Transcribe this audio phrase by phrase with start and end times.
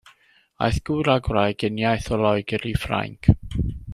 [0.67, 3.31] Aeth gŵr a gwraig uniaith o Loegr i Ffrainc.